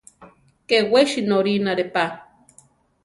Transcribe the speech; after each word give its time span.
Ké 0.67 0.77
wesi 0.91 1.21
norínare 1.29 1.85
pa. 1.93 2.05